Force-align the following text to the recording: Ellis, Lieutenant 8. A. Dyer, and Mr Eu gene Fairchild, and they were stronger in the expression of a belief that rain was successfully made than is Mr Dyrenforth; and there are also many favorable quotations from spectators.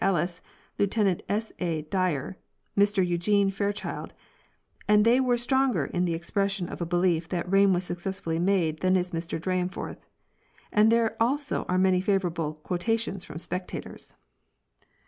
Ellis, 0.03 0.41
Lieutenant 0.79 1.21
8. 1.29 1.51
A. 1.59 1.83
Dyer, 1.83 2.35
and 2.75 2.83
Mr 2.83 3.07
Eu 3.07 3.19
gene 3.19 3.51
Fairchild, 3.51 4.15
and 4.87 5.05
they 5.05 5.19
were 5.19 5.37
stronger 5.37 5.85
in 5.85 6.05
the 6.05 6.15
expression 6.15 6.67
of 6.69 6.81
a 6.81 6.87
belief 6.87 7.29
that 7.29 7.47
rain 7.51 7.71
was 7.71 7.83
successfully 7.83 8.39
made 8.39 8.79
than 8.79 8.95
is 8.95 9.11
Mr 9.11 9.39
Dyrenforth; 9.39 10.03
and 10.71 10.91
there 10.91 11.05
are 11.05 11.17
also 11.19 11.67
many 11.69 12.01
favorable 12.01 12.55
quotations 12.63 13.23
from 13.23 13.37
spectators. 13.37 14.15